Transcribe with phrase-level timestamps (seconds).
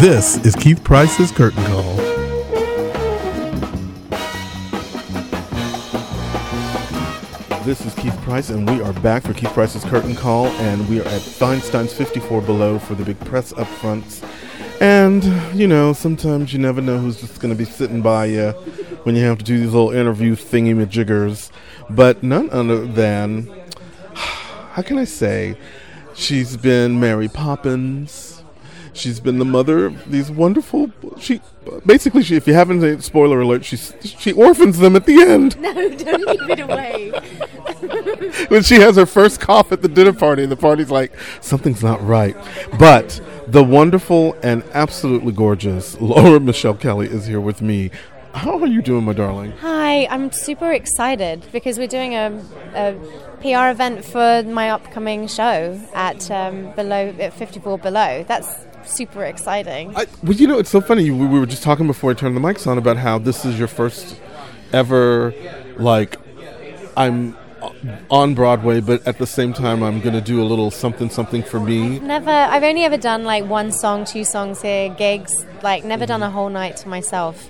[0.00, 1.96] This is Keith Price's Curtain Call.
[7.64, 11.00] This is Keith Price, and we are back for Keith Price's Curtain Call, and we
[11.00, 14.24] are at Feinstein's 54 Below for the big press up upfronts.
[14.80, 15.24] And,
[15.58, 18.50] you know, sometimes you never know who's just going to be sitting by you
[19.02, 21.50] when you have to do these little interview thingy-majiggers.
[21.90, 23.50] But none other than,
[24.14, 25.58] how can I say,
[26.14, 28.37] she's been Mary Poppins,
[28.98, 30.90] She's been the mother of these wonderful.
[31.20, 31.40] She
[31.86, 35.58] basically, she, if you haven't, spoiler alert, she she orphans them at the end.
[35.60, 37.10] No, don't give it away.
[38.48, 41.82] when she has her first cough at the dinner party, and the party's like, something's
[41.82, 42.36] not right.
[42.78, 47.90] But the wonderful and absolutely gorgeous Laura Michelle Kelly is here with me.
[48.34, 49.52] How are you doing, my darling?
[49.60, 52.42] Hi, I'm super excited because we're doing a,
[52.74, 52.94] a
[53.40, 58.24] PR event for my upcoming show at um, below at 54 Below.
[58.28, 59.96] That's super exciting.
[59.96, 61.10] I, well, you know, it's so funny.
[61.10, 63.58] We, we were just talking before I turned the mics on about how this is
[63.58, 64.20] your first
[64.72, 65.32] ever,
[65.76, 66.16] like,
[66.96, 67.36] I'm
[68.10, 71.42] on Broadway, but at the same time, I'm going to do a little something, something
[71.42, 71.98] for me.
[71.98, 72.30] Never.
[72.30, 75.44] I've only ever done like one song, two songs here, gigs.
[75.62, 76.28] Like, never done mm-hmm.
[76.28, 77.48] a whole night to myself.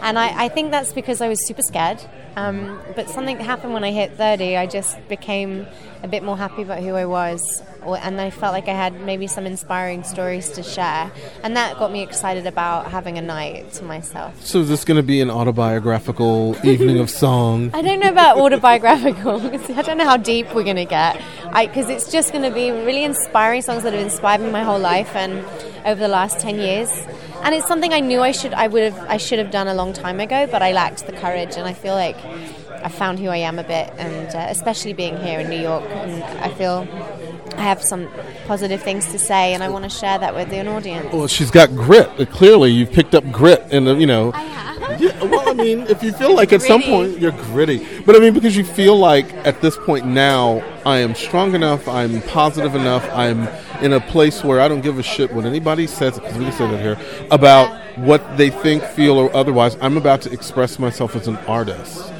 [0.00, 2.00] And I, I think that's because I was super scared.
[2.38, 4.56] Um, but something happened when I hit 30.
[4.56, 5.66] I just became
[6.04, 7.62] a bit more happy about who I was
[7.96, 11.10] and I felt like I had maybe some inspiring stories to share,
[11.42, 14.44] and that got me excited about having a night to myself.
[14.44, 17.70] So is this going to be an autobiographical evening of song?
[17.74, 19.40] I don't know about autobiographical.
[19.76, 21.20] I don't know how deep we're going to get,
[21.52, 24.78] because it's just going to be really inspiring songs that have inspired me my whole
[24.78, 25.44] life and
[25.84, 26.90] over the last ten years.
[27.42, 29.74] And it's something I knew I should I would have I should have done a
[29.74, 32.16] long time ago, but I lacked the courage, and I feel like
[32.82, 35.84] I found who I am a bit, and uh, especially being here in New York,
[35.90, 36.86] and I feel
[37.56, 38.08] I have some
[38.46, 41.12] positive things to say, and I want to share that with an audience.
[41.12, 42.30] Well, she's got grit.
[42.30, 44.32] Clearly, you've picked up grit, and you know.
[44.98, 48.18] Yeah, well, I mean, if you feel like at some point you're gritty, but I
[48.18, 52.74] mean, because you feel like at this point now, I am strong enough, I'm positive
[52.74, 53.48] enough, I'm
[53.82, 56.52] in a place where I don't give a shit what anybody says, because we can
[56.52, 56.98] say that here,
[57.30, 59.76] about what they think, feel, or otherwise.
[59.80, 62.12] I'm about to express myself as an artist.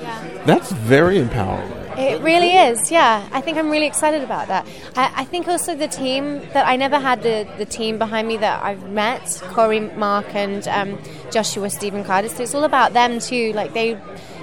[0.47, 1.78] That's very empowering.
[1.99, 3.29] It really is, yeah.
[3.33, 4.69] I think I'm really excited about that.
[4.95, 8.37] I, I, think also the team that I never had the, the team behind me
[8.37, 10.97] that I've met, Corey, Mark, and um,
[11.33, 12.29] Joshua, Stephen Carter.
[12.29, 13.53] So it's all about them too.
[13.53, 14.01] Like they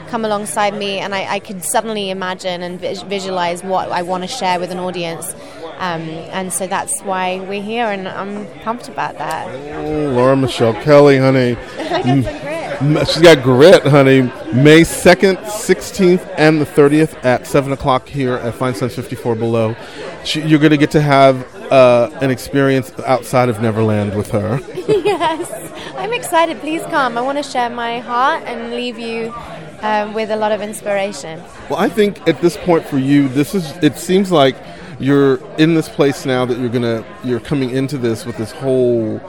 [0.07, 4.27] come alongside me, and I, I could suddenly imagine and visualize what I want to
[4.27, 5.33] share with an audience.
[5.77, 6.01] Um,
[6.31, 9.47] and so that's why we're here, and I'm pumped about that.
[9.75, 11.55] Oh, Laura Michelle Kelly, honey.
[12.81, 13.07] I got some grit.
[13.07, 14.21] She's got grit, honey.
[14.53, 19.75] May 2nd, 16th, and the 30th at 7 o'clock here at Feinstein 54 Below.
[20.23, 24.59] She, you're going to get to have uh, an experience outside of Neverland with her.
[24.87, 25.73] yes.
[25.95, 26.59] I'm excited.
[26.59, 27.17] Please come.
[27.17, 29.33] I want to share my heart and leave you
[29.81, 31.41] um, with a lot of inspiration.
[31.69, 34.55] Well, I think at this point for you, this is, it seems like
[34.99, 39.19] you're in this place now that you're gonna you're coming into this with this whole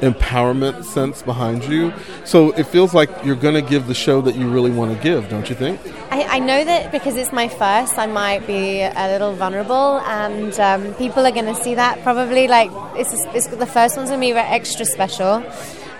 [0.00, 1.92] empowerment sense behind you.
[2.24, 5.02] So it feels like you're going to give the show that you really want to
[5.02, 5.80] give, don't you think?
[6.10, 10.58] I, I, know that because it's my first, I might be a little vulnerable, and
[10.58, 12.48] um, people are going to see that probably.
[12.48, 15.44] Like it's, it's the first one's going to be extra special,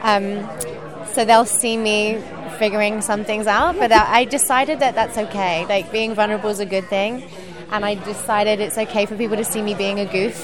[0.03, 0.49] um,
[1.13, 2.23] so they'll see me
[2.59, 3.77] figuring some things out.
[3.79, 5.67] But I, I decided that that's okay.
[5.67, 7.29] Like being vulnerable is a good thing
[7.71, 10.37] and I decided it's okay for people to see me being a goof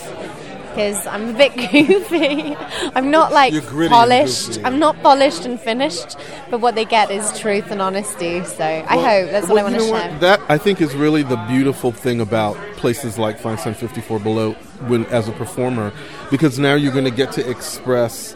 [0.74, 2.56] because I'm a bit goofy.
[2.96, 3.54] I'm not like
[3.88, 4.58] polished.
[4.64, 6.16] I'm not polished and finished,
[6.50, 8.44] but what they get is truth and honesty.
[8.44, 10.10] So I hope that's well, what I want to share.
[10.10, 10.20] What?
[10.20, 14.52] That I think is really the beautiful thing about places like Feinstein 54 Below
[14.88, 15.92] when as a performer,
[16.30, 18.34] because now you're going to get to express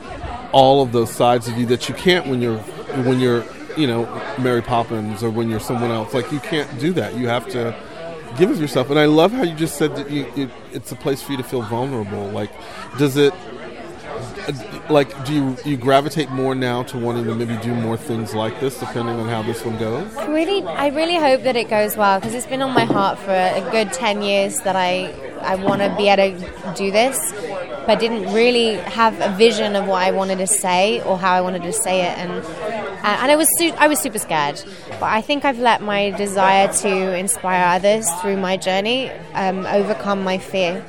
[0.52, 2.58] all of those sides of you that you can't when you're
[3.04, 3.44] when you're
[3.76, 4.04] you know
[4.38, 6.14] Mary Poppins or when you're someone else.
[6.14, 7.16] Like you can't do that.
[7.16, 7.76] You have to
[8.36, 8.90] give of yourself.
[8.90, 11.38] And I love how you just said that you, it, it's a place for you
[11.38, 12.28] to feel vulnerable.
[12.30, 12.50] Like,
[12.98, 13.32] does it?
[14.48, 18.34] Uh, like, do you you gravitate more now to wanting to maybe do more things
[18.34, 20.16] like this, depending on how this one goes?
[20.16, 23.18] I really, I really hope that it goes well because it's been on my heart
[23.18, 27.32] for a good ten years that I I want to be able to do this,
[27.86, 31.40] but didn't really have a vision of what I wanted to say or how I
[31.40, 34.62] wanted to say it, and uh, and I was su- I was super scared,
[35.00, 40.22] but I think I've let my desire to inspire others through my journey um, overcome
[40.22, 40.84] my fear.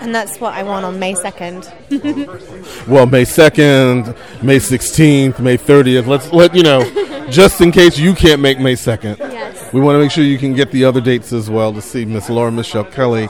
[0.00, 2.86] And that's what I want on May 2nd.
[2.88, 6.06] well, May 2nd, May 16th, May 30th.
[6.06, 9.18] Let's let you know, just in case you can't make May 2nd.
[9.18, 9.72] Yes.
[9.72, 12.04] We want to make sure you can get the other dates as well to see
[12.04, 13.28] Miss Laura Michelle Kelly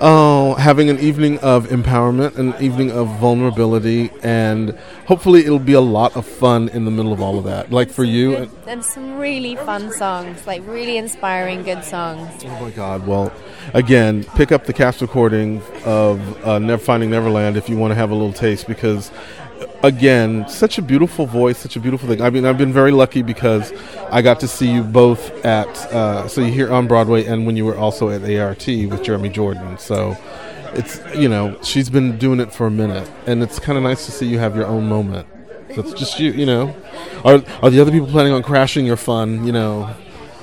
[0.00, 4.70] oh, having an evening of empowerment, an evening of vulnerability, and
[5.06, 7.70] hopefully it'll be a lot of fun in the middle of all of that.
[7.70, 12.44] Like for you, and, and some really fun songs, like really inspiring, good songs.
[12.44, 13.06] Oh my God!
[13.06, 13.32] Well,
[13.74, 17.96] again, pick up the cast recording of uh, Never Finding Neverland if you want to
[17.96, 19.10] have a little taste, because
[19.82, 22.20] again, such a beautiful voice, such a beautiful thing.
[22.22, 23.72] I mean, I've been very lucky because
[24.10, 27.56] I got to see you both at, uh, so you here on Broadway and when
[27.56, 29.78] you were also at ART with Jeremy Jordan.
[29.78, 30.16] So
[30.74, 33.10] it's, you know, she's been doing it for a minute.
[33.26, 35.26] And it's kind of nice to see you have your own moment.
[35.74, 36.74] So it's just you, you know.
[37.24, 39.94] Are, are the other people planning on crashing your fun, you know?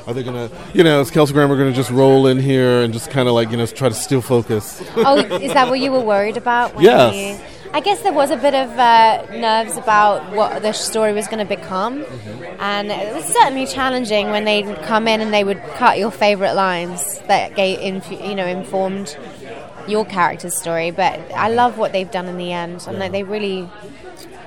[0.08, 3.12] Are they gonna, you know, is Kelsey Grammer gonna just roll in here and just
[3.12, 4.82] kind of like, you know, try to steal focus?
[4.96, 6.80] oh, is that what you were worried about?
[6.82, 7.14] yes.
[7.14, 11.28] You- I guess there was a bit of uh, nerves about what the story was
[11.28, 12.62] going to become, mm-hmm.
[12.62, 16.54] and it was certainly challenging when they'd come in and they would cut your favourite
[16.54, 19.18] lines that gave, inf- you know, informed
[19.88, 20.92] your character's story.
[20.92, 23.70] But I love what they've done in the end, and like they really,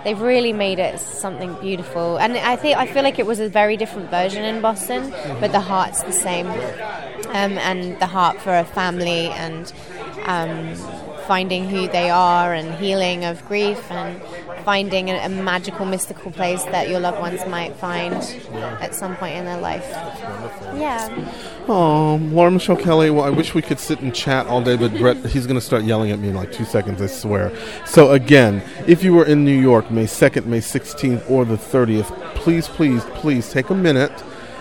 [0.05, 2.19] they've really made it something beautiful.
[2.19, 5.41] And I think I feel like it was a very different version in Boston, mm-hmm.
[5.41, 9.73] but the heart's the same, um, and the heart for a family and.
[10.27, 10.75] Um,
[11.31, 14.21] finding who they are and healing of grief and
[14.65, 18.15] finding a, a magical, mystical place that your loved ones might find
[18.53, 18.77] yeah.
[18.81, 19.87] at some point in their life.
[20.75, 21.07] Yeah.
[21.69, 23.11] Um, oh, Laura Michelle Kelly.
[23.11, 25.65] Well, I wish we could sit and chat all day, but Brett, he's going to
[25.65, 27.53] start yelling at me in like two seconds, I swear.
[27.87, 32.11] So, again, if you were in New York May 2nd, May 16th, or the 30th,
[32.35, 34.11] please, please, please take a minute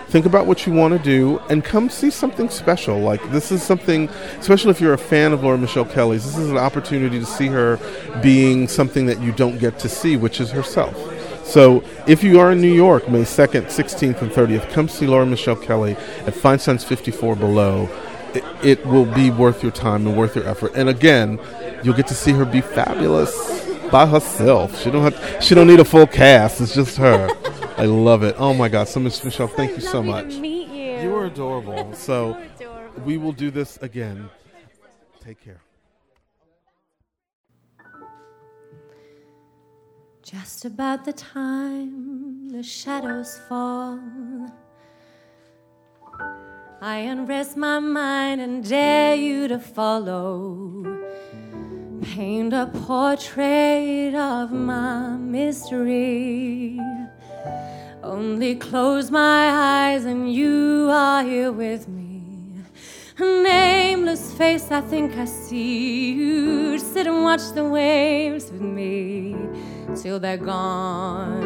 [0.09, 2.99] think about what you want to do and come see something special.
[2.99, 4.09] Like this is something,
[4.39, 7.47] especially if you're a fan of Laura Michelle Kelly's, this is an opportunity to see
[7.47, 7.79] her
[8.21, 10.95] being something that you don't get to see, which is herself.
[11.45, 15.25] So if you are in New York, May 2nd, 16th, and 30th, come see Laura
[15.25, 15.93] Michelle Kelly
[16.25, 17.89] at Feinstein's 54 Below.
[18.33, 20.73] It, it will be worth your time and worth your effort.
[20.75, 21.39] And again,
[21.83, 24.79] you'll get to see her be fabulous by herself.
[24.79, 26.61] She don't have, she don't need a full cast.
[26.61, 27.27] It's just her.
[27.79, 28.35] I love it.
[28.37, 30.35] Oh my God, so Miss Michelle, thank you so much.
[30.35, 31.01] meet you.
[31.01, 31.93] You are adorable.
[31.95, 33.01] So, adorable.
[33.03, 34.29] we will do this again.
[35.21, 35.61] Take care.
[40.21, 43.97] Just about the time the shadows fall,
[46.81, 50.83] I unrest my mind and dare you to follow.
[52.01, 56.77] Paint a portrait of my mystery.
[58.03, 59.49] Only close my
[59.91, 62.23] eyes and you are here with me.
[63.17, 66.79] A nameless face, I think I see you.
[66.79, 69.35] Sit and watch the waves with me
[70.01, 71.43] till they're gone.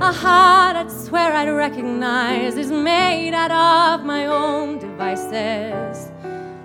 [0.00, 6.10] A heart I'd swear I'd recognize is made out of my own devices.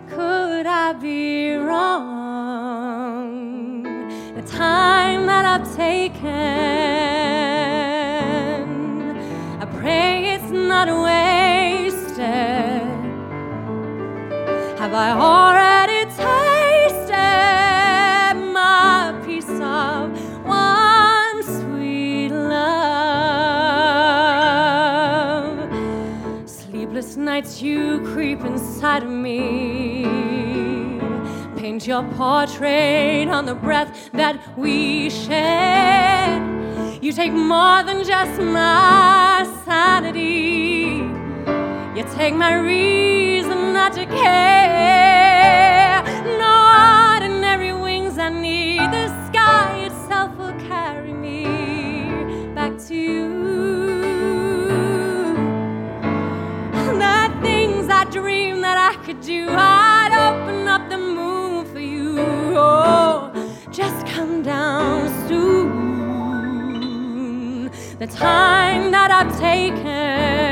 [0.09, 2.21] Could I be wrong?
[4.41, 6.20] the time that I've taken.
[14.91, 17.15] Have I already tasted
[18.51, 20.11] my piece of
[20.45, 22.59] one sweet love?
[26.45, 30.03] Sleepless nights you creep inside of me
[31.55, 36.41] paint your portrait on the breath that we shed.
[37.01, 40.99] You take more than just my sanity,
[41.97, 44.60] you take my reason not to care.
[64.43, 65.71] Down soon.
[67.99, 70.50] The time that I've taken,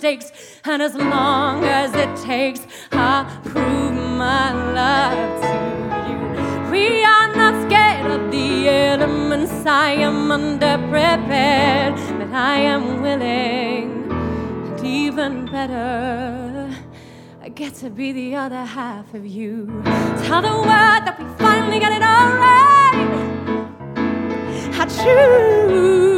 [0.00, 0.32] mistakes.
[0.64, 5.52] And as long as it takes, I'll prove my love to
[6.08, 6.70] you.
[6.70, 9.52] We are not scared of the elements.
[9.66, 16.74] I am underprepared, but I am willing, and even better.
[17.42, 19.82] I get to be the other half of you.
[20.24, 23.00] Tell the world that we finally got it all right.
[24.80, 26.09] I choose.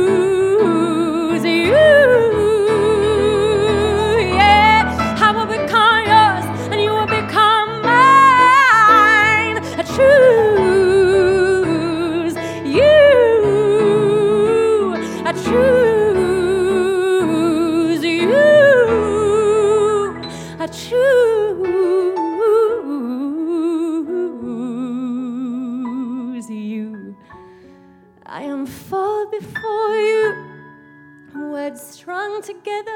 [31.73, 32.93] Words strung together,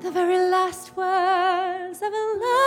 [0.00, 2.57] the very last words of a lifelong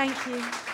[0.00, 0.69] Thank you.